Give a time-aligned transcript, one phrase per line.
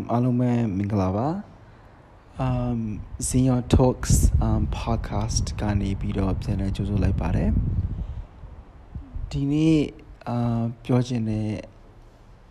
[0.00, 1.28] um အားလုံးပဲမင်္ဂလာပါ
[2.46, 2.80] um
[3.28, 4.14] Zion Talks
[4.46, 7.50] um podcast ကနေပြီးတော့ပြန်လည်ကြိုဆိုလိုက်ပါတယ်
[9.30, 9.78] ဒီနေ့
[10.28, 11.48] အာပြောချင်တဲ့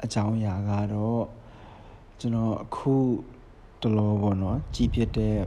[0.04, 1.24] အကြောင်းအရာကတော့
[2.20, 2.94] ကျွန်တော်အခု
[3.82, 5.38] တလောပေါ့နော်ကြည်ပြတဲ့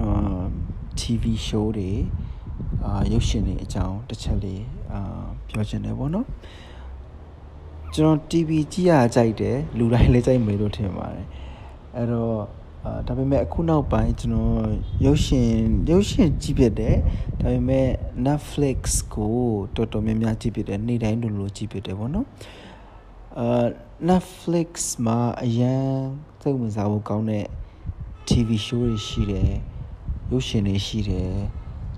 [0.00, 0.44] အာ
[1.00, 1.90] TV show တွေ
[2.84, 5.00] အာရုပ်ရှင်တွေအကြောင်းတစ်ချက်လေးအာ
[5.48, 6.26] ပြောချင်တယ်ပေါ့နော်
[7.94, 11.26] ကျွန်တော် TV ကြည့်ရကြိုက်တယ်လူတိုင်းလည်းကြိုက်မယ်လို့ထင်ပါတယ်
[11.96, 12.36] အဲ့တော့
[12.84, 14.52] အာဒါပေမဲ့အခုနောက်ပိုင်းကျွန်တော်
[15.04, 15.50] ရုပ်ရှင်
[15.90, 16.96] ရုပ်ရှင်ကြည့်ပြတယ်
[17.40, 17.88] ဒါပေမဲ့
[18.26, 18.78] Netflix
[19.14, 19.38] ကို
[19.76, 22.26] တော်တော်များများကြည့်ပြတယ်နေ့တိုင်းလိုလိုကြည့်ပြတယ်ပေါ့နော်
[23.38, 23.66] အာ
[24.10, 24.70] Netflix
[25.06, 25.86] မှာအရန်
[26.40, 27.46] စိတ်ဝင်စားဖို့ကောင်းတဲ့
[28.28, 29.52] TV show တွေရှိတယ်
[30.30, 31.32] ရုပ်ရှင်တွေရှိတယ်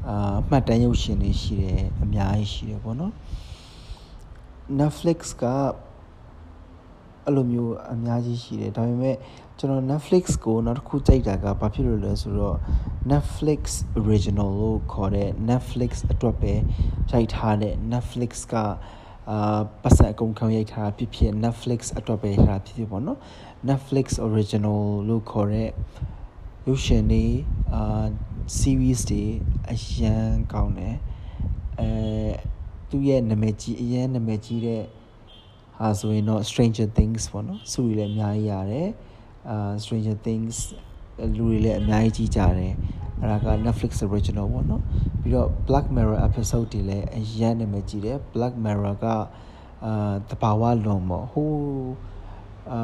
[0.08, 3.12] အာမှတ်တမ်းရုပ်ရှင်တွေရှိတယ်အများကြီးရှိတယ်ပေါ့နော်
[4.80, 5.44] Netflix က
[7.26, 9.16] အဲ့လိုမျိုးအများကြီးရှိတယ်ဒါပေမဲ့
[9.58, 12.56] ကျွန်တော် Netflix ကိုနောက်တစ်ခုကြိုက်တာကဘာဖြစ်လို့လဲဆိုတော့
[13.12, 13.62] Netflix
[14.00, 16.52] original လို့ခေါ်တဲ့ Netflix အတွက်ပဲ
[17.12, 18.54] ရိုက်ထားတဲ့ Netflix က
[19.30, 23.18] အာပတ်စံအကုန်ခံရိုက်ထားဖြစ်ဖြစ် Netflix အတွက်ပဲရိုက်ထားဖြစ်ဖြစ်ပေါ့နော်
[23.68, 25.70] Netflix original လို့ခေါ်တဲ့
[26.66, 27.24] ရုပ်ရှင်တွေ
[27.74, 28.04] အာ
[28.58, 29.24] series တွေ
[29.70, 30.96] အရန်ကောင်းတယ်
[31.80, 31.88] အဲ
[32.92, 34.82] သူ့ရဲ့နာမည်ကြီးအရင်နာမည်ကြီးတဲ့
[35.78, 38.88] ဟာဆိုရင်တော့ Stranger Things ပေါ့နော်စုတွေလည်းအများကြီးရတယ်
[39.50, 40.56] အာ Stranger Things
[41.36, 42.74] လူတွေလည်းအများကြီးကြည့်ကြတယ်
[43.20, 44.82] အဲ့ဒါက Netflix original ပေါ့နော်
[45.20, 49.06] ပြီးတော့ Black Mirror episode တွေလည်းအရင်နာမည်ကြီးတယ် Black Mirror က
[49.84, 51.56] အာတဘာဝလွန်ပေါ့ဟိုး
[52.72, 52.80] အာ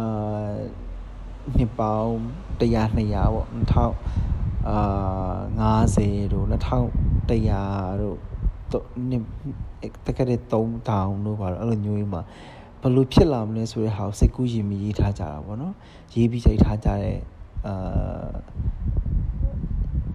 [1.57, 2.11] နှစ်ပေါင်း
[2.61, 2.63] 100
[2.99, 8.19] 200ပေါ့2000အာ90တို့2100တို့
[10.07, 12.23] တကယ်တဲ့3000တို့ပါတော့အဲ့လိုမျိုးကြီးမှာ
[12.81, 15.75] ဘယ်လိုဖြစ်လာမလဲဆိုတဲ့ဟာကိုစိတ်ကူးရင်မရေးထားကြတာပေါ့နော်
[16.15, 17.19] ရေးပြီးကြိုက်ထားကြတဲ့
[17.67, 18.31] အာ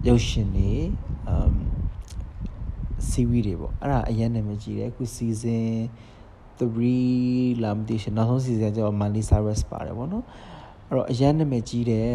[0.08, 0.72] ရုပ်ရှင်တွေ
[1.28, 1.54] အမ်
[3.10, 5.66] series တွေပေါ့အဲ့ဒါအရင်နာမည်ကြီးတယ်အခု season
[6.58, 10.24] 3လာမသိရှင်နောက်ဆုံး season ကျတော့ Miley Cyrus ပါတယ်ပေါ့နော်
[10.88, 12.08] အဲ့တော့အရင်နာမည်ကြီးတဲ့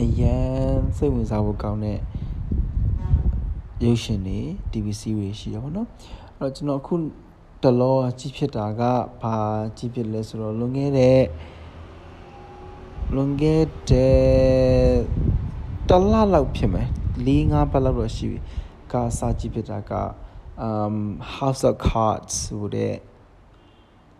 [0.00, 0.42] အရင်
[0.96, 1.98] စိတ်ဝင်စားဖို့ကောင်းတဲ့
[3.84, 4.40] ရုပ်ရှင်တွေ
[4.72, 5.88] TV series ရှိတယ်ပေါ့နော်
[6.38, 6.94] အဲ့တော့ကျွန်တော်အခု
[7.62, 8.82] တလောကြည့်ဖြစ်တာက
[9.22, 9.36] ဘာ
[9.76, 11.22] ကြည့်ဖြစ်လဲဆိုတော့လွန်ခဲ့တဲ့
[13.14, 14.18] လွန်ခဲ့တဲ့
[15.88, 16.88] တလလောက်ဖြစ်မယ်
[17.26, 18.38] ၄၅ပတ်လောက်တော့ရှိပြီ
[18.92, 19.92] ကစာကြည့်ဖြစ်တာက
[20.66, 20.96] um
[21.36, 22.94] House of Cards ဆိုတဲ့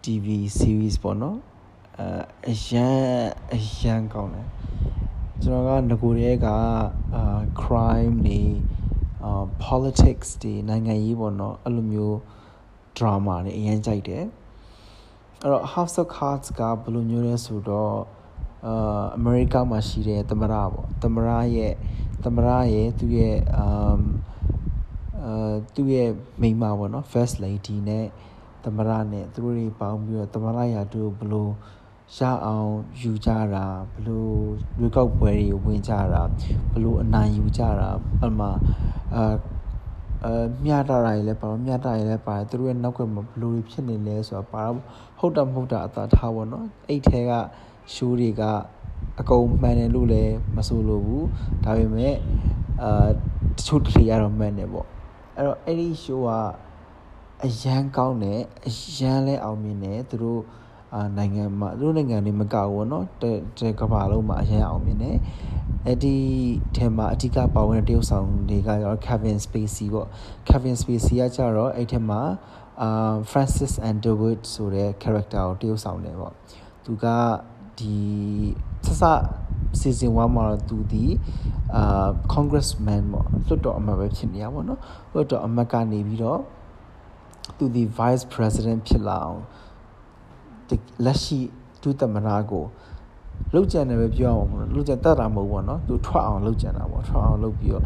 [0.03, 0.27] TV
[0.59, 1.39] series ပေါ့နော်
[1.99, 2.09] အဲ
[2.51, 2.99] အရန်
[3.55, 4.49] အရန်ကောင်းတယ်
[5.43, 6.47] ကျွန်တော်ကငကိုရဲက
[7.15, 7.25] အာ
[7.63, 8.43] crime တွေ
[9.25, 12.17] အာ politics တွေနိုင်ငံရေးပေါ့နော်အဲ့လိုမျိုး
[12.97, 14.25] drama တွေအရင်ကြိုက်တယ်
[15.43, 17.95] အဲ့တော့ House of Cards ကဘယ်လိုမျိုးလဲဆိုတော့
[18.67, 21.73] အာအမေရိကမှာရှိတဲ့သမရပေါ့သမရရဲ့
[22.25, 24.03] သမရရဲ့သူ့ရဲ့အမ်
[25.25, 28.07] အာသူ့ရဲ့မိန်းမပေါ့နော် first lady နဲ့
[28.65, 31.49] သမရနဲ့သူတို့တွေပေါင်းပြီးတော့သမရရာတို့ဘယ်လို
[32.17, 34.37] ရအောင်ယူကြတာဘလို့
[34.79, 36.23] ရွေးကောက်ပွဲတွေဝင်ကြတာ
[36.73, 37.89] ဘလို့အနိုင်ယူကြတာ
[38.25, 38.47] အမှ
[39.16, 39.36] အာ
[40.26, 44.78] အဲမျှတတာတွေလည်းပါတော့မျှတရလည်းပါတယ်သူတို့ရဲ့နောက်ကမှာဘလို့တွေဖြစ်နေလဲဆိုတာပါတော့
[45.20, 47.32] ဟုတ်တာမဟုတ်တာအသာထားပါတော့အဲ့ထဲက
[47.94, 48.42] ရှိုးတွေက
[49.20, 51.28] အကုန်မှန်တယ်လို့လည်းမဆိုလိုဘူး
[51.64, 52.16] ဒါပေမဲ့
[52.84, 53.08] အာ
[53.58, 54.88] တချို့တွေကတော့မှန်တယ်ပေါ့
[55.36, 56.30] အဲ့တော့အဲ့ဒီ show က
[57.46, 60.42] အရန်ကောင်းတယ်အရန်လဲအောင်မြင်တယ်သူတို့
[60.94, 65.18] အာနိုင်ငံမှာသူတို့နိုင်ငံတွေမကောက်ဘူးเนาะတဲ့ကမ္ဘာလုံးမှာအရင်အောင်မြင်တယ်
[65.87, 66.17] အဲ့ဒီ
[66.77, 70.09] ထဲမှာအဓိကပါဝင်တဲ့တရုတ်ဆောင်တွေကရော Kevin Spacey ပေါ့
[70.49, 72.21] Kevin Spacey ကကြတော့အဲ့ထဲမှာ
[72.83, 76.35] အာ Francis Underwood ဆိုတဲ့ character ကိုတရုတ်ဆောင်တယ်ပေါ့
[76.85, 77.07] သူက
[77.79, 77.97] ဒီ
[78.87, 79.03] ဆဆ
[79.81, 81.05] season 1မှာတော့သူဒီ
[81.75, 84.81] အာ congressman ပေါ့လွှတ်တော်အမတ်ပဲဖြစ်နေရပါတော့
[85.13, 86.41] လွှတ်တော်အမတ်ကနေပြီးတော့
[87.57, 89.43] သူဒီ vice president ဖြစ်လာအောင်
[91.05, 91.41] လက်ရှိ
[91.83, 92.65] ဒုသမနာကို
[93.55, 97.85] လောက်ကြံတယ်ပဲပြောအောင်ပေါ့လောက်ကြံတတ်တာမဟုတ်ဘောနော်သူထွက်အောင်လောက်ကြံတာပေါ့ထွက်အောင်လုပ်ပြီးတော့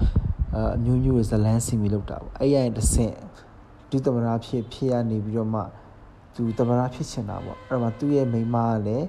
[0.54, 3.14] အအမျိုးမျိုးဇလန်းစီမီလောက်တာပေါ့အဲ့ရရင်တစ်ဆင့်
[3.90, 5.62] ဒုသမနာဖြစ်ဖြစ်ရနေပြီးတော့မှ
[6.34, 9.06] သူသမနာဖြစ်ချင်တာပေါ့အဲ့တော့မှသူ့ရဲ့မိန်းမကလည်း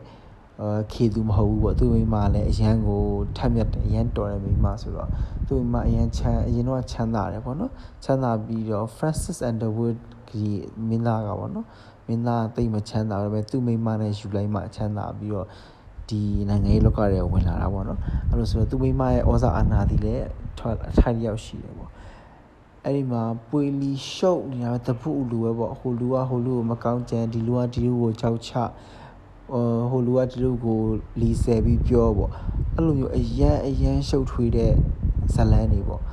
[0.61, 3.01] အာခေသူမဟုတ်ဘူးပေါ့သူ့မိန်းမလည်းအရန်ကို
[3.37, 5.09] ထက်မြက်တယ်အရန်တော်တယ်မိန်းမဆိုတော့
[5.47, 7.71] သူ့မိန်းမအရန်ချမ်းအရင်တော့ချမ်းသာတယ်ပေါ့နော်
[8.03, 9.97] ချမ်းသာပြီးတော့ Francis Underwood
[10.29, 11.67] ကြီးမင်းသားကပေါ့နော်
[12.07, 15.47] မင်းသားတိတ်မချမ်းသာပဲသူ့မိန်းမနဲ့ယူလိုက်မှချမ်းသာပြီးတော့
[16.09, 20.25] ဒီနိုင်ငံရေးလောကတွေဝင်လာတာပေါ့နော်အဲ့လိုဆိုတော့သူ့မိန်းမရဲ့ဩဇာအာဏာတည်လည်း
[20.57, 21.91] ထွက်အထိုက်ရောက်ရှိတယ်ပေါ့
[22.85, 29.55] အဲ့ဒီမှာပွေလီရှုပ်နေတာတပုလူပဲပေါ့ဟိုလူကဟိုလူကိုမကောင်းကြံဒီလူကဒီလူကိုကြောက်ချဟ
[29.91, 30.79] ဟိုလူကတူကို
[31.21, 32.31] လီဆယ်ပြီးပြောပေါ့
[32.75, 34.71] အဲ့လိုမျိုးအရန်အရန်ရှုပ်ထွေးတဲ့
[35.33, 36.05] ဇလန်းတွေပေါ့ဒါ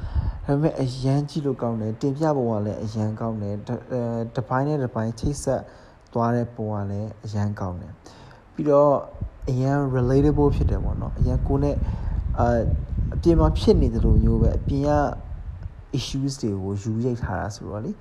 [0.47, 3.55] ပေမဲ့အရန်ကြည့်လို့ကောင်းတယ်တင်ပြပုံကလည်းအရန်ကောင်းတယ်
[4.37, 5.63] တပိုင်းနဲ့တပိုင်းချိတ်ဆက်
[6.13, 7.93] သွားတဲ့ပုံကလည်းအရန်ကောင်းတယ်
[8.55, 8.93] ပြီးတော့
[9.51, 11.77] အရန် relatable ဖြစ်တယ်ပေါ့နော်အရန်ကိုနဲ့
[12.39, 12.59] အာ
[13.15, 14.91] အပြင်မှာဖြစ်နေတယ်လို့မျိုးပဲအပြင်က
[15.99, 17.93] issues တွေကိုယူရိတ်ထားတာဆိုတော့လေ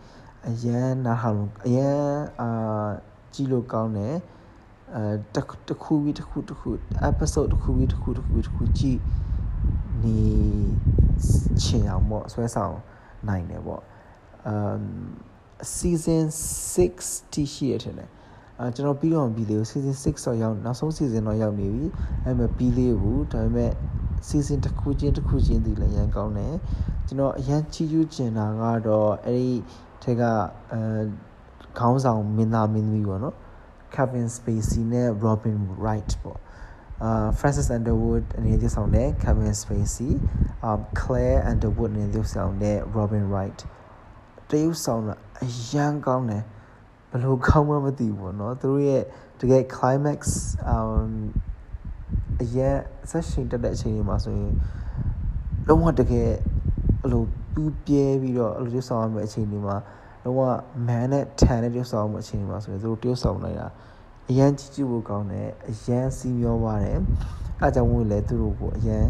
[0.49, 1.99] အရန်နားထောင်အရန်
[2.41, 2.49] အာ
[3.33, 4.15] ကြည့်လို့ကောင်းတယ်
[4.95, 6.69] အဲတခုပြီးတခုတခု
[7.09, 8.99] episode တခုပြီးတခုတခုတခုကြည့်
[10.03, 10.19] နေ
[11.61, 12.75] ချင်အောင်ပေါ့ဆွဲဆောင်
[13.27, 13.81] နိုင်တယ်ပေါ့
[14.51, 14.83] um
[15.75, 16.25] season
[16.73, 18.05] 6တိရှိရတယ်လေ
[18.59, 21.85] အဲကျွန်တော်ပြီးတော့ပြီးလေးကို season 6တော့ရောက်နောက်ဆုံး season တော့ရောက်နေပြီ
[22.25, 23.71] အဲမဲ့ပြီးလေးဘူးဒါပေမဲ့
[24.27, 26.55] season တစ်ခုချင်းတစ်ခုချင်းဒီလည်းရန်ကောင်းတယ်
[27.07, 29.53] ကျွန်တော်အရန်ချီးကျူးကျင်တာကတော့အဲ့ဒီ
[30.03, 30.23] ထက်က
[30.71, 30.81] အဲ
[31.79, 33.35] ခေါင်းဆောင်မင်းသားမင်းသမီးပေါ့နော်
[33.95, 36.39] Kevin Spacey နဲ့ Robin Wright ပေါ့
[37.03, 40.11] အာ Francis Underwood အနေနဲ့ဆောင်တဲ့ Kevin Spacey
[40.69, 43.59] um Claire Underwood အနေနဲ့ဆောင်တဲ့ Robin Wright
[44.49, 46.43] တရုပ်ဆောင်တာအရန်ကောင်းတယ်
[47.11, 49.03] ဘယ်လိုကောင်းမှမသိဘူးပေါ့နော်သူတို့ရဲ့
[49.39, 50.21] တကယ် climax
[50.73, 51.11] um
[52.41, 52.75] အရင်
[53.09, 54.53] ဆက်ရှင်တက်တဲ့အချိန်တွေမှာဆိုရင်
[55.67, 56.29] လုံးဝတကယ်
[57.01, 57.23] အဲ့လို
[57.53, 59.75] ပူးပြဲပြီးတော့အဲ့လိုတဆောင်ရမယ့်အချိန်တွေမှာ
[60.23, 60.41] လုံးဝ
[60.87, 63.67] man နဲ့ tan နဲ့တဆောင်ရမယ့်အချိန်တွေမှာဆိုရင်သူတို့တဆောင်နိုင်တာ
[64.29, 66.97] အရန်ကြည့်ကြည့်ဖို့ကောင်းတယ်အရန်စီးမျောပါတယ်
[67.61, 69.03] အဲကြောင့်မို့လဲသူတို့ကိုအရန်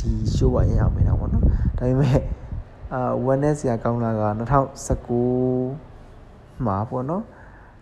[0.00, 1.42] ဒီ show ကအရန်အောင်နေတာပေါ့နော်
[1.78, 2.20] ဒါပေမဲ့
[2.92, 4.22] အာ wellness ရာကောင်းလာက
[5.26, 7.24] 2019မှာပေါ့နော်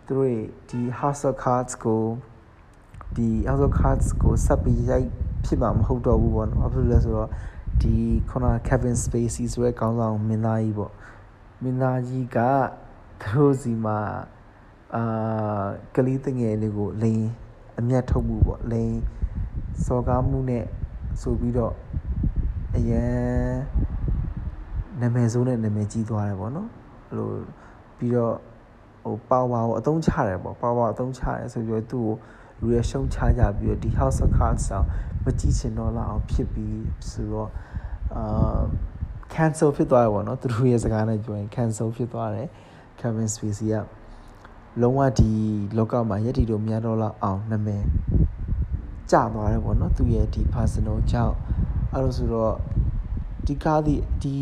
[0.07, 0.29] သူတို့
[0.69, 2.03] ဒီ House of Cards ကို
[3.17, 5.09] ဒီ House of Cards ကိုဆက်ပြီးရိုက်
[5.45, 7.31] ဖြစ်မှာမဟုတ်တော့ဘူးပေါ့နော်ဘာဖြစ်လို့လဲဆိုတော့
[7.83, 7.95] ဒီ
[8.31, 10.93] ခုန Kevin Spacey ဆိုတဲ့ခေါင်းဆောင်မင်းသားကြီးပေါ့
[11.63, 12.39] မင်းသားကြီးက
[13.23, 13.99] သူတို့စီမှာ
[14.95, 15.65] အာ
[15.95, 17.25] ကလေးတငယ်လေးကိုလိန်
[17.79, 18.95] အမျက်ထုတ်မှုပေါ့လိန်
[19.85, 20.65] စော်ကားမှုနဲ့
[21.23, 21.75] ဆိုပြီးတော့
[22.77, 23.55] အရန်
[25.01, 26.69] နာမည်ဆိုးနဲ့နာမည်ကြီးသွားတယ်ပေါ့နော်
[27.09, 27.31] အဲ့လို
[27.99, 28.35] ပြီးတော့
[29.05, 32.15] ဟိုပါဝါကိုအသုံးချတယ်ပေါ့ပါဝါအသုံးချတယ်ဆိုပြီးတော့သူ့ကို
[32.61, 34.87] လူတွေရှုံချကြပြီးတော့ဒီ House of Cards ဆောင်
[35.25, 37.51] မကြည့်ချင်တော့လောက်အောင်ဖြစ်ပြီးဆိုတော့
[38.17, 38.63] အာ
[39.35, 42.49] cancel ဖြစ်သွားတယ်ပေါ့နော်သူတို့ရဲ့စကားနဲ့ပြောရင် cancel ဖြစ်သွားတယ်
[43.01, 43.77] Kevin Spacey က
[44.83, 45.33] လုံးဝဒီ
[45.77, 47.85] လောကမှာယက်တီတို့များတော့လောက်အောင်နာမည်
[49.11, 51.37] ကျသွားတယ်ပေါ့နော်သူရဲ့ဒီ personal ကြောင့်
[51.93, 52.55] အဲ့လိုဆိုတော့
[53.47, 54.37] ဒီကားဒီဒီ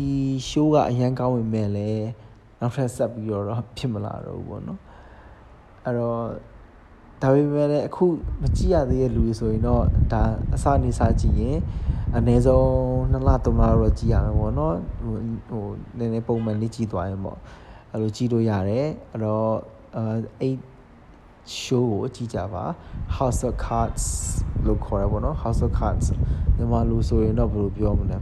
[0.49, 1.89] show ကအရန်ကောင်းဝင်မဲ့လဲ
[2.63, 3.45] နောက်ထပ်ဆက်ပြီးတော့
[3.77, 4.79] ဖြစ်မလာတော့ဘူးပေါ့နော်
[5.85, 6.19] အဲ့တော့
[7.21, 8.05] ဒါပေမဲ့လည်းအခု
[8.41, 9.83] မကြည့်ရသေးတဲ့လူတွေဆိုရင်တော့
[10.13, 10.21] ဒါ
[10.55, 11.57] အစနေစားကြည့်ရင်
[12.15, 12.65] အနည်းဆုံး
[13.11, 15.15] 2လ3လတော့ကြည့်ရမယ်ပေါ့နော်ဟို
[15.49, 15.65] ဟို
[15.97, 17.37] နည်းနည်းပုံမှန်လေးကြည့်သွားရင်ပေါ့
[17.91, 19.53] အဲ့လိုကြည့်လို့ရတယ်အဲ့တော့
[19.95, 20.03] အဲ
[20.39, 20.55] အဲ့
[21.61, 22.63] show ကိုကြည့်ကြပါ
[23.17, 24.05] House of Cards
[24.67, 26.07] လို့ခေါ်ရပါတော့ House of Cards
[26.55, 28.17] မြန်မာလူဆိုရင်တော့ဘယ်လိုပြောမလဲ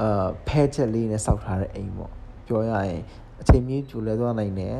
[0.00, 2.12] အာဖဲချက်လေးနဲ့စောက်ထားတဲ့အိမ်ပေါ့
[2.46, 3.02] ပြောရရင်
[3.40, 4.76] အချိန်မီပြိုလဲသွားနိုင်တယ်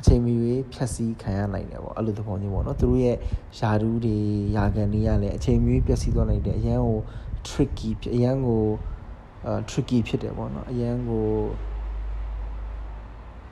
[0.00, 3.16] အချိန်မီတွေဖြတ်စည်းခံရနိုင်တယ်ပေါ့အဲ့လိုသဘောမျိုးပေါ့နော်သူတို့ရဲ့
[3.58, 4.16] ယာဒူးတွေ
[4.56, 6.98] ယာကန်တွေရလည်းအချိန်မီပြည့်စည်သွားနိုင်တယ်အရန်ကို
[7.48, 8.64] tricky အရန်ကို
[9.46, 11.26] အာ tricky ဖြစ်တယ်ပေါ့နော်အရန်ကို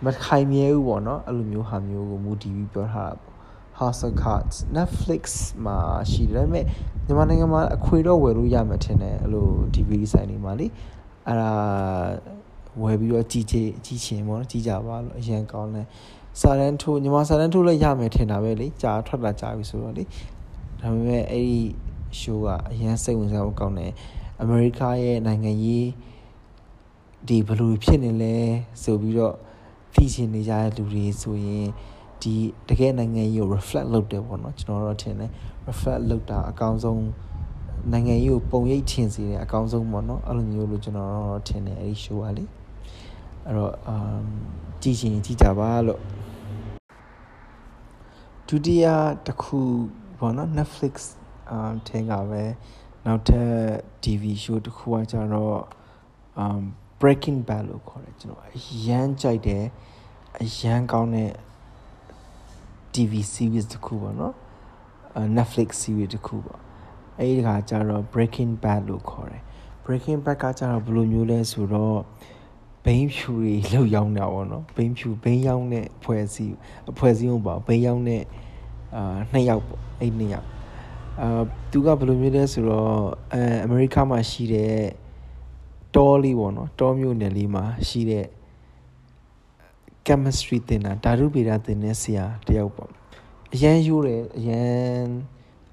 [0.05, 3.35] မခိုင်မြဲဘူးပေါ့နော်အဲ့လိုမျိုးဟာမျိုးကိုမူတည်ပြီးပြောထားတာပေါ့
[3.81, 5.25] House of Cards Netflix
[5.65, 5.79] မှာ
[6.11, 6.65] ရှိတယ်ဒါပေမဲ့
[7.05, 10.67] မြန်မာနိုင်ငံမှာအခွေတော့ဝယ်လို့ရမှာထင်တယ်အဲ့လို DVD ဆိုင်တွေမှာလေ
[11.27, 11.53] အဲ့ဒါ
[12.82, 15.87] ဝယ်ပြီးတော့ကြည့်ချင်ကြည့်ချင်ပေါ့နော်ကြည့်ကြပါလို့အရင်ကောင်းတယ်
[16.40, 20.04] စာတန်းထိုးညီမစာတန်းထိုးလည်းရမယ်ထင်တာပဲလေကြာထွက်လာကြာပြီဆိုတော့လေ
[20.80, 21.61] ဒါပေမဲ့အဲ့ဒီ
[22.20, 23.92] show ကအရင်စိတ်ဝင်စားဖို့ကောင်းတယ်
[24.40, 25.88] အမေရိကရဲ့နိုင်ငံရေး
[27.28, 28.35] ဒီဘလူဖြစ်နေလဲ
[28.82, 29.35] ဆိုပြီးတော့
[29.94, 31.66] သိချင်နေကြတဲ့လူတွေဆိုရင်
[32.23, 32.35] ဒီ
[32.68, 35.30] တကယ်နိုင်ငံရေးကို reflect လုပ်တယ်ပေါ့နော်ကျွန်တော်တို့ထင်တယ်
[35.68, 37.02] reflect လုပ်တာအကောင်းဆုံး
[37.92, 42.44] နိုင်ငံရေးကိုပုံရိပ်ထင်စေတယ်အကောင်းဆုံးပေါ့နော်အဲ့လိုမျိုးလို့ကျွန်တော်တို့ထင်တယ်အဲ့ဒီ show ကလေ
[43.49, 44.25] အဲ့တော့အမ်
[44.83, 46.00] ကြည့်ရှင်ကြည့်ကြပါလို့
[48.49, 48.87] ဒုတိယ
[49.26, 49.59] တစ်ခု
[50.19, 50.95] ပေါ့နော် Netflix
[51.50, 52.43] အမ်ထင်ကပဲ
[53.07, 53.50] နောက်ထပ်
[54.02, 55.59] TV show တစ်ခုကကြတော့
[56.38, 56.62] အမ်
[57.00, 59.64] Breaking Bad လို့ခေါ်တယ်ကျွန်တော်အရန်ကြိုက်တယ်
[60.43, 61.33] အရန်ကောင်းတဲ့
[62.95, 64.35] TV series တစ်ခုပေါ့နော်
[65.37, 66.61] Netflix series တစ်ခုပေါ့
[67.19, 69.43] အဲ့ဒီကကြတော့ Breaking Bad လို့ခေါ်တယ်
[69.85, 72.00] Breaking Bad ကကြတော့ဘယ်လိုမျိုးလဲဆိုတော့
[72.88, 76.54] ဘိန်းဖြူတွေလောက်ရောင်းတာပေါ့နော်ဘိန်းဖြူဘိန်းရောင်းတဲ့အဖွဲ့အစည်း
[76.90, 78.23] အဖွဲ့အစည်းဟုတ်ပါဘိန်းရောင်းတဲ့
[78.97, 80.47] အာနှစ်ယောက်ပေါ့အဲ့နှစ်ယောက်
[81.21, 82.90] အာသူကဘယ်လိုမျိုးလဲဆိုတော့
[83.33, 84.73] အဲအမေရိကမှာရှိတဲ့
[85.97, 88.26] တောလေးပေါ့နော်တောမျိုးနယ်လေးမှာရှိတဲ့
[90.07, 92.90] chemistry သင်တာဓာတုဗေဒသင်တဲ့ဆရာတယောက်ပေါ့
[93.54, 95.09] အရန်ယူတယ်အရန်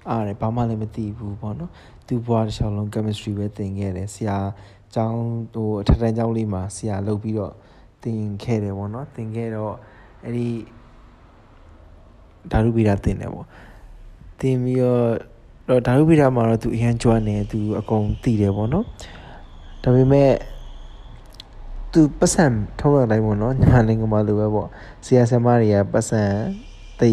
[0.08, 1.70] အားတယ်ဘာမှလည်းမသိဘူးပေါ့နော်
[2.06, 4.36] သူ့ဘွားတစ်ချောင်းလုံး chemistry ပဲသင်ခဲ့တယ်ဆရာ
[4.94, 5.20] ကျောင်း
[5.54, 7.52] ဟိုအထက်တန်းကျောင်းလေးမှာဆရာလုပ်ပြီးတော့
[8.02, 9.74] သင်ခဲ့တယ်ပေါ့နော်သင်ခဲ့တော့
[10.24, 10.48] အဲ့ဒီ
[12.50, 13.46] ဓာတုဗေဒသင်တယ်ပေါ့
[14.40, 15.02] သင်ပြီးတော့
[15.68, 18.84] တော့ဓာတုဗေဒမှာတော့သူအရန်ကျွမ်းတယ်သူအကုန်သိတယ်ပေါ့နော်
[19.82, 20.30] ဒါပေမဲ့
[21.92, 22.46] သူပတ်စံ
[22.80, 24.68] ထုံးရတိုင်းပေါ့နော်ညီမလေးကမှလိုပဲပေါ့
[25.04, 26.22] ဆရာဆရာမတွေကပတ်စံ
[27.00, 27.10] သိ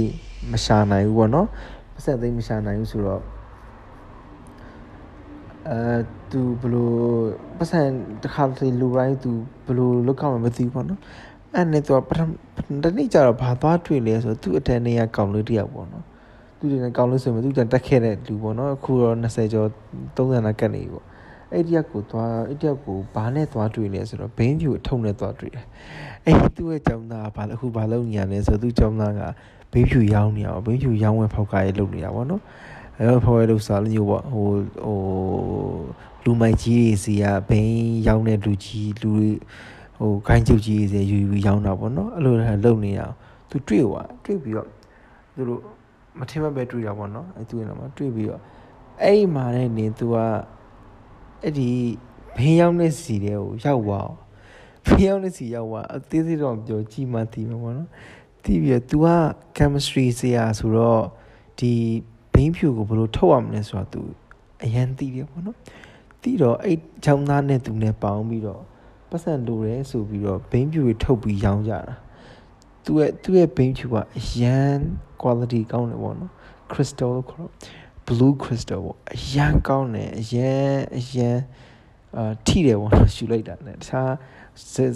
[0.52, 1.48] မရှာနိုင်ဘူးပေါ့နော်
[1.94, 3.22] ပတ်စံသိမရှာနိုင်ဘူးဆိုတော့
[5.70, 5.80] အဲ
[6.32, 6.98] သူဘလို့
[7.58, 7.82] ပတ်စံ
[8.22, 9.32] တစ်ခါတည်းလူတိုင်းသူ
[9.68, 11.02] ဘလို့လုတ်ကောက်မှမသိဘူးပေါ့နော်
[11.54, 12.28] အဲ့နဲ့သူကပထမ
[12.84, 16.04] တနေ့ကျတော့ဘာသွားတွေ့လဲဆိုတော့သူ့အတန်းနေရကောင်းလို့တယောက်ပေါ့နော်
[16.58, 19.70] သူတွေနဲ့ကောင်းလို့ဆိုရင်သူကြတက်ခဲ့တဲ့လူပေါ့နော်အခုတော့20ကျော်
[20.16, 21.06] 30နာကတ်နေပြီပေါ့
[21.52, 25.66] အဲ့ဒီကိုသွားအဲ့ဒီကိုဘာနဲ့သွားတွေ့လဲဆိုတော့ဘင်းဖြူအထုံနဲ့သွားတွေ့တယ်
[26.26, 29.22] အဲ့ဒီသူ့ရဲ့ကျောင်းသားကဘာအခုဘာလုပ်နေရလဲဆိုတော့သူ့ကျောင်းသားက
[29.72, 32.42] ဘင်းဖြူရောင်းနေရအောင်ဘင်းဖြူရောင်းဝယ်ဖောက်ကားရေးလုပ်နေတာပေါ့နော်
[32.98, 34.48] အဲ့တော့ဖောက်ရဲလုပ်စားလို့ပေါ့ဟို
[34.84, 34.98] ဟို
[36.24, 37.76] လူမိုက်ကြီးတွေစီကဘင်း
[38.08, 39.12] ရောင်းတဲ့လူကြီးလူ
[40.00, 42.34] ဟိုခိုင်းချုပ်ကြီးတွေစီယူယူရောင်းတာပေါ့နော်အဲ့လို
[42.66, 43.16] လုပ်နေရအောင်
[43.50, 44.68] သူတွေ့သွားတွေ့ပြီးတော့
[45.36, 45.62] သူတို့
[46.20, 48.42] မထင်မှပဲတွေ့တာပေါ့နော်အဲ့သူရဲ့နာမှာတွေ့ပြီးတော့
[49.02, 50.16] အဲ့ဒီမှာနဲ့နေသူက
[51.42, 51.70] အဲ့ဒီ
[52.38, 54.18] ဘေးရောက်တဲ့စီတဲ့ကိုရောက်သွားအောင်
[54.86, 57.90] ဘေးရောက်တဲ့စီရောက်သွားအသေးသေးတော့ပြောကြည့်မှသိမှာပေါ့နော်
[58.44, 59.08] သိပြီးတော့ तू က
[59.58, 61.04] chemistry ဆရာဆိုတော့
[61.60, 61.74] ဒီ
[62.34, 64.00] ဘိန်းဖြူကိုဘယ်လိုထုတ်ရမလဲဆိုတော့ तू
[64.64, 65.58] အရန်သိတယ်ပေါ့နော်
[66.22, 68.62] သိတော့အဲ့ချောင်းသားနဲ့ तू နဲ့ပေါင်းပြီးတော့
[69.10, 71.96] ပတ်စံလိုတယ်ဆိုပြီးတော့ဘိန်းဖြူတွေထုတ်ပြီးရောင်းကြတာ
[72.86, 74.78] သူ့ရဲ့သူ့ရဲ့ဘိန်းဖြူကအရန်
[75.22, 76.32] quality ကောင်းတယ်ပေါ့နော်
[76.72, 77.52] crystal လို့ခေါ်တော့
[78.08, 81.38] blue crystal ပေါ့အရန်ကောင်းတယ်အရန်အရန်
[82.18, 84.12] အာထိတယ်ပေါ့နော်ရှူလိုက်တာနဲ့တခြား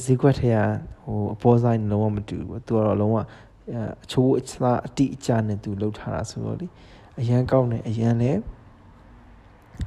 [0.03, 0.59] ဈေးကွက်ထဲက
[1.03, 3.17] ဟိုအပေါ်ဆိုင်လုံးဝမတူဘူးသူကတော့လုံးဝ
[4.03, 6.67] အချိုးအစားအတိအကျနဲ့သူလှုပ်ထားတာဆိုတော့လေ
[7.19, 8.41] အရန်ကောင်းတယ်အရန်လည်း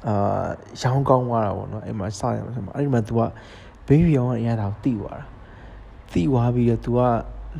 [0.07, 0.45] အာ
[0.81, 3.21] ရောင်းကောင်းသွားတာပေါ့နော်အဲ့မှာစရမှာဆိုမှာအဲ့ဒီမှာ तू က
[3.87, 5.25] ဘေးရောင်းအရန်တော့တိသွားတာ
[6.13, 6.99] တိသွားပြီးတော့ तू က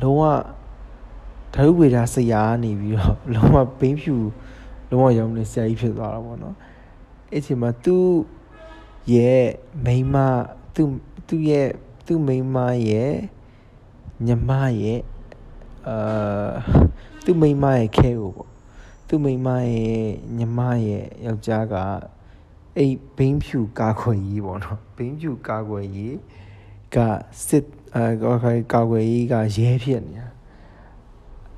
[0.02, 0.22] လုံးဝ
[1.54, 4.16] ဓာတ်ဝေဒဆရာနေပြီးတော့လုံးဝဘိန်းဖြူ
[4.90, 6.54] လုံးဝရောင်းနေဆရာကြီးဖြစ်သွားတာပေါ့နော်
[7.32, 8.06] အဲ့ချိန်မှာသူ့
[9.14, 9.44] ရဲ့
[9.84, 10.16] မိန်းမ
[10.74, 10.88] သူ့
[11.28, 11.68] သူ့ရဲ့
[12.06, 12.56] သူ့မိန်းမ
[12.88, 13.12] ရဲ့
[14.26, 14.50] ညီမ
[14.82, 15.00] ရဲ့
[15.88, 16.52] အာ
[17.24, 18.51] သူ့မိန်းမရဲ့ခဲကိုပေါ့
[19.14, 21.74] သူ့မိန်းမရဲ့ညီမရဲ့ယောက်ျားက
[22.78, 26.16] အိတ်ဘိန်းဖြူကာခွေကြီးပေါ့နော်ဘိန်းဖြူကာခွေကြီး
[26.94, 26.96] က
[27.46, 30.28] စစ်အာကာခွေကြီးကရဲဖြစ်နေတာ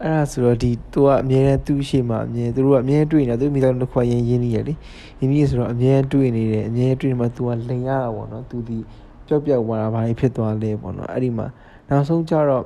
[0.02, 4.74] အဲ့ဒါဆိုတော့ဒီသူကအမြဲတမ်းသူ့ရှိမှအမြဲသူတို့ကအမြဲတွေ့နေတာသူမိသားစုတစ်ခွက်ရင်းရင်းနေရလေ
[5.18, 8.78] ရင်းနေဆိုတော့အမြဲတွေ့နေတယ်အမြဲတွေ့နေမှသူကလိန်ရတာပေါ့နော်သူဒီ
[9.26, 11.46] ပျောက်ပျောက်သွားတာဘာဖြစ်သွားလဲပေါ့နော်အဲ့ဒီမှာ
[11.88, 12.64] နောက်ဆုံးကျတော့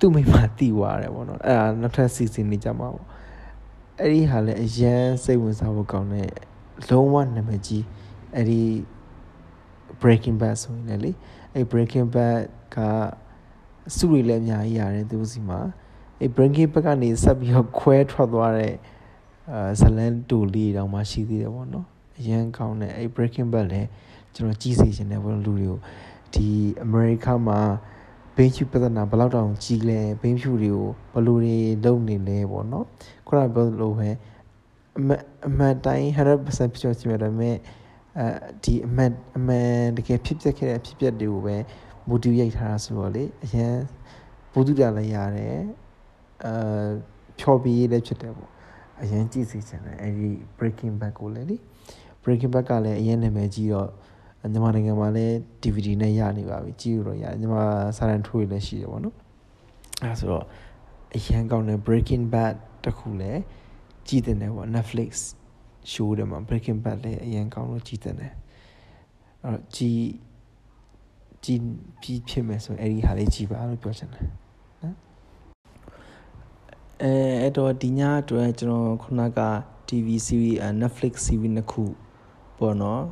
[0.00, 3.06] သူ့မိမတီးသွားတယ်ပေါ့နော်အဲ့ဒါနောက်ထပ်စီစဉ်နေကြမှာပေါ့
[4.02, 6.30] အဲ့ဒီဟာလည်းအရန်စိတ်ဝင်စားဖို့ကောင်းတဲ့
[6.88, 7.84] လုံးဝနာမည်ကြီး
[8.34, 8.60] အဲ့ဒီ
[10.00, 11.10] Breaking Bad ဆိုရင်လေ
[11.54, 12.40] အဲ့ Breaking Bad
[12.74, 12.76] က
[13.96, 15.60] စုတွေလည်းအများကြီးရတယ်သူစီမှာ
[16.20, 18.74] အဲ့ Breaking Bad ကနေဆက်ပြီးတော့ခွဲထွက်သွားတဲ့
[19.52, 21.86] အာဇလန်တူလေးတောင်မှရှိသေးတယ်ပေါ့နော်
[22.18, 23.88] အရန်ကောင်းတဲ့အဲ့ Breaking Bad လည်း
[24.34, 25.78] ကျွန်တော်ကြီးစီခြင်းတဲ့ဘယ်လူတွေကို
[26.34, 26.48] ဒီ
[26.84, 27.60] အမေရိကမှာ
[28.36, 32.86] ဘိန်းဖြူပြဿနာဘယ်လောက်တောင်ကြီးလဲဘိန်းဖြူတွေကိုဘယ်လိုတွေလုပ်နေလဲပေါ့နော်
[33.26, 34.10] ခုနပြောလို့ပဲ
[34.98, 35.10] အမ
[35.48, 36.06] အမတိုင်း
[36.42, 37.56] 100%ပြောချင်တယ်ဒါပေမဲ့
[38.18, 38.26] အဲ
[38.64, 38.98] ဒီအမ
[39.36, 39.50] အမ
[39.96, 41.56] တကယ်ဖြစ်ပျက်ခဲ့တဲ့အဖြစ်ပျက်တွေကိုပဲ
[42.08, 43.74] မူတည်ရိုက်ထားတာဆိုတော့လေအရင်
[44.52, 45.58] ဘုဒ္ဓတာလည်းရတယ်
[46.44, 46.88] အာ
[47.40, 48.50] ဖြော်ပြီးလည်းဖြစ်တယ်ပေါ့
[49.02, 51.56] အရင်ကြည့်စီချင်တယ်အဲဒီ breaking back ကိုလည်းလေ
[52.22, 53.88] breaking back ကလည်းအရင်နာမည်ကြီးတော့
[54.42, 57.64] မြန်မာနိုင်ငံမှာလည်း DVD နဲ့ရနေပါပြီကြည့်လို့ရတယ်မြန်မာ
[57.96, 59.16] စာရန်ထိုးလည်းရှိတယ်ပေါ့နော်
[60.02, 60.44] အဲဆိုတော့
[61.16, 63.40] အရင်ကောင်းတဲ့ breaking bad တခုလည်း
[64.08, 65.10] ကြည့်တင်တယ်ပေါ့ Netflix
[65.92, 68.32] show တွေမှာ breaking bad လည်းအရင်ကောင်းလို့ကြည့်တင်တယ်
[69.44, 70.02] အဲ့တော့ကြည့်
[71.44, 71.60] ကြည့်
[72.00, 74.26] ပြီးဖြစ်မယ်ဆိုရင်အဲ့ဒီဟာလေးကြည့်ပါလို့ပြောချင်တယ်
[74.82, 74.96] နော်
[77.02, 79.40] အဲအဲ့တော့ဒီညအတွက်ကျွန်တော်ခုနက
[79.88, 81.84] TV series Netflix series နှစ်ခု
[82.58, 83.02] ပေါ့နော်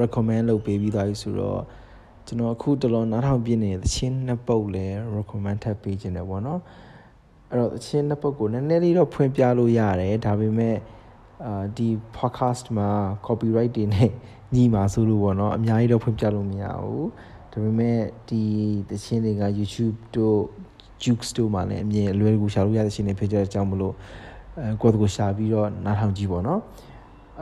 [0.00, 1.60] recommend လုပ်ပေးပြီးသားပြီဆိုတော့
[2.26, 6.60] ကျွန်တော်အခုတလုံးနားထောင်ပြနေတဲ့သချင်းနှစ်ပုတ်လဲ recommend ထပ်ပေးခြင်းတယ်ပေါ့နော်
[7.50, 10.76] အဲ့တော့သချင်းနှစ်ပုတ်ကိုနည်းနည်းလေးတော့ဖွင့်ပြလို့ရတယ်ဒါပေမဲ့
[11.46, 12.88] အာဒီ podcast မှာ
[13.26, 14.10] copyright တွေနဲ့
[14.54, 17.08] ညီမှာဆိုလို့ပေါ့နော်အများကြီးတော့ဖွင့်ပြလို့မရဘူး
[17.52, 18.42] ဒါပေမဲ့ဒီ
[18.90, 20.38] သချင်းတွေက YouTube တို့
[21.02, 23.94] Jukes တို့မှာလည်းအမြင်အလွယ်တကူရှာလို့ရတဲ့သချင်းတွေဖြစ်ကြတဲ့အကြောင်းမလို့
[24.58, 26.60] အဲကိုယ့်ကိုရှာပြီးတော့နားထောင်ကြည့်ပေါ့နော်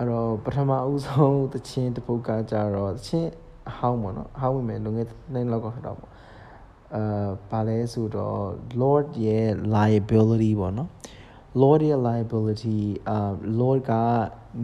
[0.01, 3.31] အဲ့တော့ပထမအဦးဆုံးသချင်းတစ်ပုဒ်ကကြတော့သချင်း
[3.71, 6.11] အဟောင်းပေါ့နော်အဟောင်းဝင်မယ်လုံငယ်နိုင်လောက်ကထတော့ပေါ့
[6.95, 8.41] အာဘာလဲဆိုတော့
[8.81, 10.89] Lord ရဲ့ liability ပေါ့နော်
[11.63, 12.79] Lord ရဲ့ liability
[13.09, 13.19] အာ
[13.61, 13.93] Lord က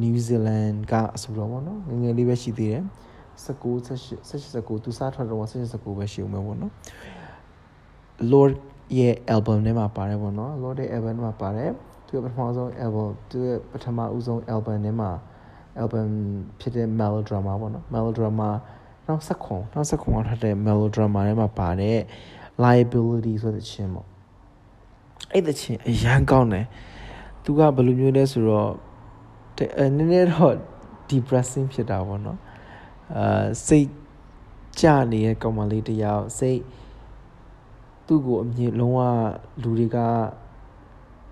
[0.03, 2.85] New Zealand ကအဆိုတော့ဗောနော်ငငယ်လေးပဲရှိသေးတယ်
[3.45, 6.73] 19 18 19သူစားထွက်တော့18 19ပဲရှိဦးမယ်ဗောနော်
[8.33, 8.53] Lord
[8.99, 11.71] ရဲ့ album ထဲမှာပါတယ်ဗောနော် Lord ရဲ့ album ထဲမှာပါတယ်
[12.07, 15.11] သူရဲ့ပထမဆုံး album သူရဲ့ပထမဦးဆုံး album ထဲမှာ
[15.81, 16.09] album
[16.61, 18.51] ဖြစ်တဲ့ melodrama ပေါ့နော် melodrama
[19.07, 21.99] နောက်ဆက်ခွန်နောက်ဆက်ခွန်ကထွက်တဲ့ melodrama ထဲမှာပါတဲ့
[22.65, 24.09] liability ဆိုတဲ့ချင်းပေါ့
[25.33, 26.67] အဲ့တဲ့ချင်းအရန်ကောင်းတယ်
[27.45, 28.71] သူကဘယ်လိုမျိုးလဲဆိုတော့
[29.97, 30.55] နည်းနည်းတော့
[31.11, 32.39] depressing ဖြစ်တာပေါ့နော်
[33.17, 33.89] အာစိတ်
[34.81, 36.61] ကြနေတဲ့ကောင်မလေးတယောက်စိတ်
[38.07, 39.01] သူ့ကိုအမြင်လုံးဝ
[39.63, 39.99] လူတွေက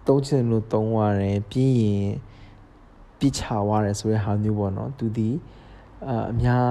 [0.07, 2.09] သုံးချင်လို့သုံးရတယ်ပြီးရင်
[3.19, 5.31] ပြစ်ချသွားတယ်ဆိုတဲ့ဟာမျိုးပေါ့နော်သူဒီ
[6.31, 6.69] အများ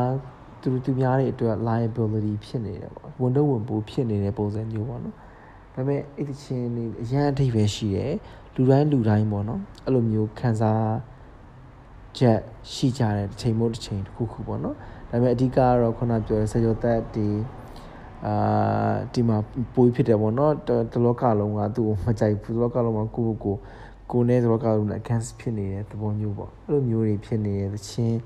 [0.62, 5.16] သူသူများတွေအတွက် liability ဖြစ်နေတယ်ပေါ့ဝန်တော့ဝန်ပိုးဖြစ်နေတဲ့ပုံစံမျိုးပေါ့နော်
[5.74, 8.14] ဒါပေမဲ့အဲ့ဒီချင်းလေးအရန်အထိပဲရှိတယ်
[8.56, 10.88] လူတိုင်းလူတိုင်းပေါ့နော်အဲ့လိုမျိုးခံစား
[12.18, 12.40] ချက်
[12.74, 14.76] ရှိကြတဲ့တစ်ချိန်မို့တစ်ချိန်တစ်ခုခုပေါ့နော်
[15.10, 17.28] ဒါပေမဲ့အဓိကကတော့ခုနပြောတဲ့ဆေကျော်သက်ဒီ
[18.26, 18.36] အာ
[19.14, 19.38] ဒီမှာ
[19.74, 20.54] ပိုးဖြစ်တယ်ပေါ့နော်
[20.94, 23.56] တလောကလုံးကသူ့ကိုမကြိုက်ဘူးတလောကလုံးကကိုကိုကို
[24.12, 28.20] ကိုနဲ့တလောကလုံးနဲ့ against ဖြစ်နေတဲ့သဘောမျိုးပေါ့အဲ့လိုမျိုးတွေဖြစ်နေတဲ့သချင်း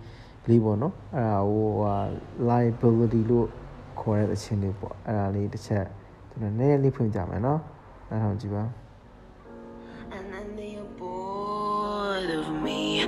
[0.50, 1.96] လေးပေါ့နော်အဲ့ဒါဟိုဟာ
[2.50, 3.48] liability လို့
[4.00, 5.86] ခေါ်တဲ့သချင်းလေးပေါ့အဲ့ဒါလေးတစ်ချက်
[6.30, 7.60] ကျွန်တော်နည်းနည်းလေးဖွင့်ကြမယ်နော်
[8.10, 8.64] နားထောင်ကြည့်ပါ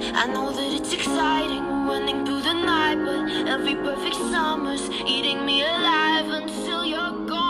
[0.01, 5.61] I know that it's exciting running through the night but every perfect summer's eating me
[5.61, 7.48] alive until you're gone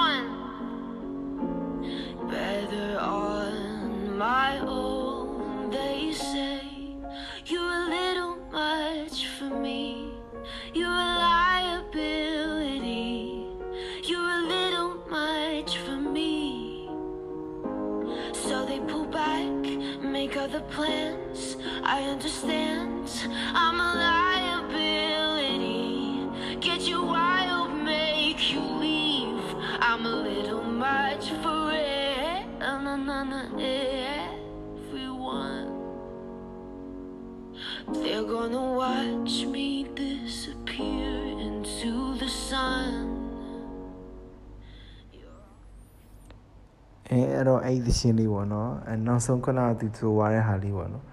[47.12, 51.06] အဲအဲ့တော့အဲ့ဒီရှင်လေးပေါ့နော်အဲနောက်ဆုံးခုနကသူဆိုသွားတဲ့ဟာလေးပေါ့နော်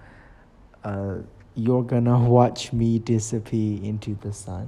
[0.85, 0.93] အဲ
[1.65, 4.65] you're gonna watch me disappear into the sun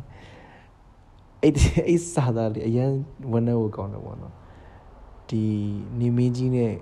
[1.43, 2.91] အဲ့ဒီအဲ့စာသားလေးအရင်
[3.32, 4.34] ဝန်ထဲကိုကောင်းတယ်ပေါ့နော်
[5.30, 5.43] ဒီ
[5.99, 6.73] နေမင်းကြီးနဲ့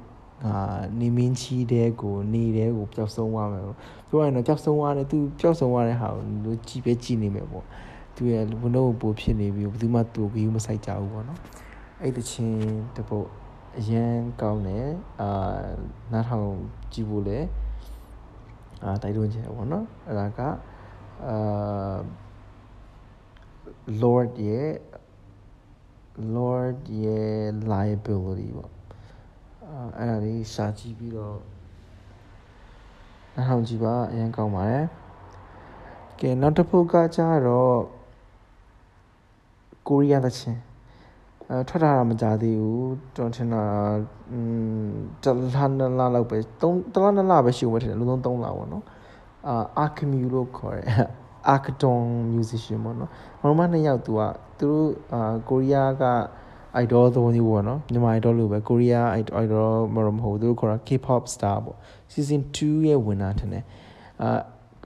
[0.45, 0.53] အာ
[0.99, 3.63] နေမင်းကြီးတဲ့ကိုနေတဲ့ကိုပျောက်ဆုံးသွားမယ်
[4.07, 7.65] ပြောရရင်တော့ပျောက်ဆုံးသွားတယ်သူပျောက်ဆုံးသွားတဲ့ဟာကိုလူကြည့်ပဲကြည့်နေမယ်ပေါ့
[8.17, 11.39] သူရဲ့ဝန်ထဲကိုပိုဖြစ်နေပြီးဘယ်သူမှသူ့ကိုမဆိုင်ကြဘူးပေါ့နော်
[12.01, 12.59] အဲ့တချင်း
[12.95, 13.27] တပုတ်
[13.77, 14.87] အရန်ကောင်းတယ်
[15.21, 15.29] အာ
[16.11, 16.49] နားထောင်
[16.93, 17.39] ကြည့်ဖို့လေ
[18.83, 20.39] အာတိုက်တွန်းချင်တယ်ပေါ့နော်အဲ့ဒါက
[21.27, 21.97] အာ
[24.01, 24.71] Lord ရဲ့
[26.35, 27.37] Lord ရဲ့
[27.71, 28.71] liability ပေါ့
[29.65, 31.39] အာအဲ့ဒါလေးရှာကြည့်ပြီးတော့
[33.35, 34.85] နားထောင်ကြည့်ပါအရင်ကောင်းပါတယ်
[36.19, 37.96] ကဲနောက်တစ်ပုဒ်ကကြတော့
[39.87, 40.59] ကိုရီးယားသချင်း
[41.49, 43.63] အဲထွက်လာတာမကြသေးဘူးကျွန်တော်ထင်တာ
[44.31, 44.39] อื
[44.85, 44.91] ม
[45.23, 48.83] တလားနလားလောက်ပဲ3တလားနလားပဲရှိဦးမယ်ထင်တယ်လုံးလုံး3လပေါ့နော်
[49.47, 50.87] အာအာကမီလို့ခေါ်တယ်
[51.49, 52.01] အာကတွန်
[52.35, 53.09] musician ပေါ့နော်။
[53.41, 54.21] ဘာမှနှစ်ယောက်သူက
[54.59, 56.05] သူတို့အာကိုရီးယားက
[56.83, 59.07] idol သဘောမျိုးပေါ့နော်။မြန်မာ idol လို့ပဲကိုရီးယား
[59.43, 61.77] idol မဟုတ်မဟုတ်သူတို့ခေါ်တာ K-pop star ပေါ့။
[62.11, 63.63] season 2ရဲ့ဝင်တာထင်တယ်။
[64.21, 64.29] အာ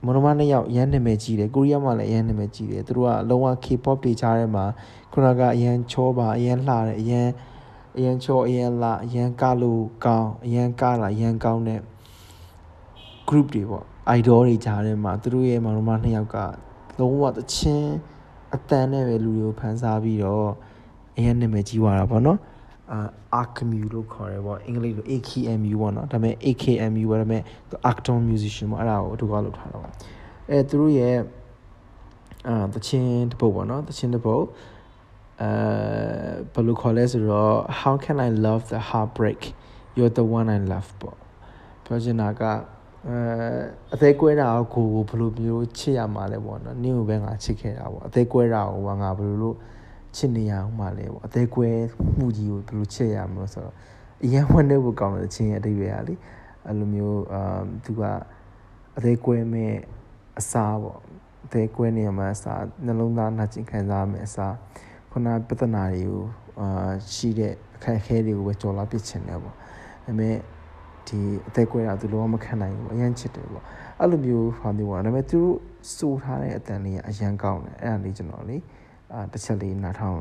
[0.06, 4.64] မနမနှစ်ယောက်အရန်နာမည်ကြီးတယ်ကိုရီးယားမှာလည်းအရန်နာမည်ကြီးတယ်သူတို့ကလုံးဝ K-pop တွေချားထဲမှာ
[5.12, 7.28] ခုနကအရန်ချောပါအရန်လှတယ်အရန်
[7.96, 11.80] အရန်ချောအရန်လှအရန်ကလို့ကောင်းအရန်ကလာအရန်ကောင်းတဲ့
[13.28, 13.84] group တွေပေါ့
[14.18, 16.36] idol တွေကြားထဲမှာသူတို့ရဲ့မောင်နှမနှစ်ယောက်က
[16.98, 17.92] လုံးဝတချင်း
[18.54, 20.50] အတန်နဲ့ပဲလူတွေကိုဖန်ဆားပြီးတော့
[21.16, 22.51] အရင်နာမည်ကြီးသွားတာပေါ့နော်အာ
[23.42, 27.42] AKMU လို့ခေါ်တယ်ပေါ့အင်္ဂလိပ်လို AKMU ပေါ့နော်ဒါပေမဲ့ AKMU ပေါ့ဒါပေမဲ့
[27.90, 29.84] Acton musician ပေါ့အဲ့ဒါကိုအတူကလောက်ထားတော့
[30.50, 31.16] အဲသူတို့ရဲ့
[32.48, 34.44] အာတချင်းတစ်ပုတ်ပေါ့နော်တချင်းတစ်ပုတ်
[35.42, 35.50] အဲ
[36.52, 39.40] ဘယ်လိုခေါ်လဲဆိုတော့ how can i love the heartbreak
[39.96, 41.16] you're the one i love ပေါ့
[41.84, 42.42] ပြောချင်တာက
[43.08, 43.18] အဲ
[43.94, 49.56] အသေးကွဲတာကိုကိုဘယ်လိုမျိုးချစ်ရမှာလဲပေါ့နော်နင့်ကိုပဲငါချစ်ခဲ့တာပေါ့အသေးကွဲတာကိုငါဘယ်လိုလို့
[50.16, 51.68] ချစ်နေရအောင်မလဲပေါ့အသေးကွဲ
[52.16, 53.74] မှုကြီးကိုဘယ်လိုချစ်ရမလို့ဆိုတော့
[54.24, 56.14] အရင်ဝန်းနေဖို့ကောင်းတဲ့ချင်းရဲ့အတိတ်ပဲဟာလေ
[56.66, 58.02] အဲ့လိုမျိုးအာသူက
[58.96, 59.74] အသေးကွဲမဲ့
[60.38, 60.98] အစားပေါ့
[61.44, 64.54] အသေးကွဲနေမှာအစားနှလုံးသားနှာချင်ခံစားမယ်အစား
[65.10, 66.22] ခုနပြဿနာတွေကို
[66.60, 69.58] အာရှိတဲ့အခက်အခဲတွေကိုပဲကြော်လာပစ်ချင်တယ်ပေါ့ဒါ
[70.04, 70.36] ပေမဲ့
[71.08, 73.64] ဒီအသက်ကွဲတာသူလုံးဝမခံနိုင်ဘူးအရန်ချစ်တယ်ပေါ့
[74.00, 75.56] အဲ့လိုမျိုးဟာမျိုးပေါ့ဒါပေမဲ့သူတို့
[75.96, 78.56] စိုးထားတဲ့အတန်လေးကအရန်ကောင်းတယ်အဲ့ဒါလေးကျွန်တော်လေ
[79.14, 80.18] အာတစ်ချက်လေးနားထောင်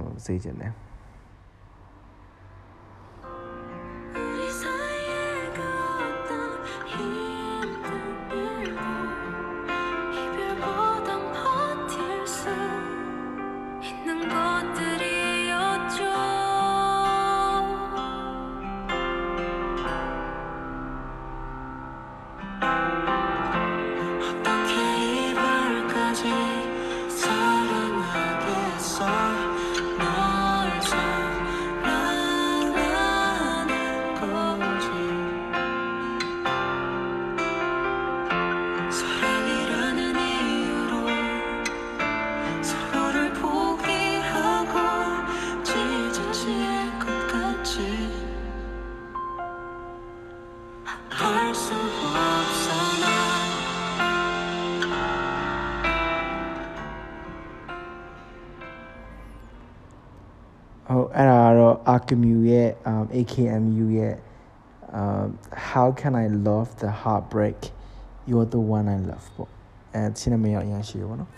[62.90, 64.16] um AKMU ရဲ့
[65.00, 65.28] um
[65.70, 67.60] how can i love the heartbreak
[68.30, 69.50] you're the one i love ပေါ့
[69.96, 71.30] အဲချင်းနမရအရင်ရှိရပါတော့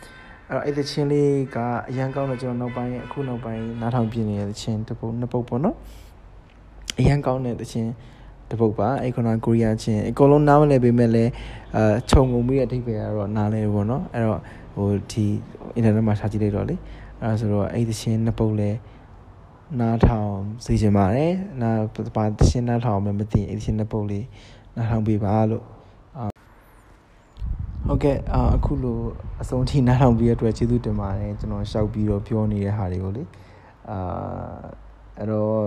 [0.49, 1.57] အဲ့တော့အဲ့ဒီချင်းလေးက
[1.89, 5.75] အရန်ကောင်းတော့ကျွန်တော်နောက်ပိုင်းအခုနောက်ပိုင်းနားထောင်ပြနေတဲ့ချင်းတစ်ပုတ်နှစ်ပုတ်ပေါ့နော်
[6.99, 7.91] အရန်ကောင်းတဲ့ချင်း
[8.49, 11.31] တစ်ပုတ်ပါအဲ့ခုနကိုရီးယားချင်းအကုန်လုံးနားမလည်ပေမဲ့လည်း
[11.75, 14.41] အဲခြုံငုံပြီးတဲ့အဓိပ္ပာယ်ကတော့နားလဲပေါ့နော်အဲ့တော့
[14.75, 15.25] ဟိုဒီ
[15.77, 16.75] internet မှာထားကြည့်လိုက်တော့လေ
[17.21, 18.69] အဲ့ဒါဆိုတော့အဲ့ဒီချင်းနှစ်ပုတ်လဲ
[19.79, 20.31] နားထောင်
[20.63, 21.79] စီချင်ပါတယ်နား
[22.15, 24.25] ပါတရှင်းနားထောင်မယ်မသိရင်အဲ့ဒီရှင်းတဲ့ပုံလေး
[24.75, 25.63] နားထောင်ပေးပါလို့
[26.17, 26.25] အာ
[27.87, 28.99] ဟုတ်ကဲ့အာအခုလို
[29.41, 33.23] အဆုံးထိနားထောင်ပြီးရတဲ့အတွက်ကျေးဇူးတင်ပါတယ်ကျွန်တော်ရှောက်ပြီးတော့ပြောနေတဲ့ဟာတွေကိုလေ
[33.89, 33.97] အာ
[35.17, 35.57] အဲ့တော့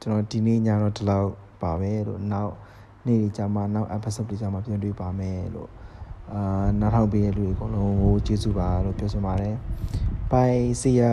[0.00, 1.30] ကျွန်တော်ဒီနေ့ညတော့ဒီလောက်
[1.62, 2.52] ပါပဲလို့နောက်
[3.06, 5.70] နေ့ဒီကြမှာနောက် episode တွေကြမှာပြန်တွေ့ပါမယ်လို့
[6.32, 9.54] အာနားထောင်ပေးရတဲ့လူတွေအကုန်လုံးကိုကျေးဇူးပါလို့ပြောချင်ပါတယ်
[10.30, 11.12] bye see ya